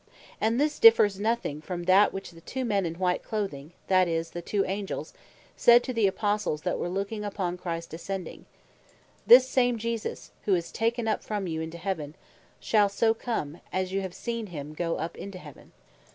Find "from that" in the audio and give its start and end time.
1.61-2.11